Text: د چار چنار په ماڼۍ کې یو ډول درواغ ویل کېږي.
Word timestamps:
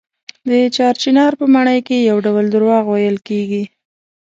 د 0.47 0.51
چار 0.75 0.93
چنار 1.03 1.31
په 1.39 1.45
ماڼۍ 1.53 1.79
کې 1.87 1.97
یو 2.09 2.17
ډول 2.25 2.45
درواغ 2.53 2.85
ویل 2.89 3.17
کېږي. 3.27 3.63